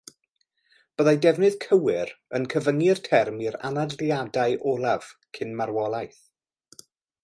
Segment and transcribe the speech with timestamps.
[1.01, 6.23] Byddai defnydd cywir yn cyfyngu'r term i'r anadliadau olaf cyn marwolaeth.